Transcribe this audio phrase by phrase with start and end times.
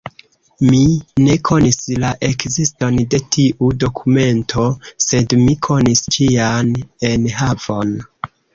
[0.67, 0.77] Mi
[1.25, 4.67] ne konis la ekziston de tiu dokumento,
[5.07, 6.75] sed mi konis ĝian
[7.15, 7.97] enhavon.